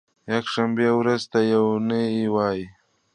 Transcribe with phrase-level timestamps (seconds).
[0.33, 2.65] یکشنبې ورځې ته یو نۍ وایی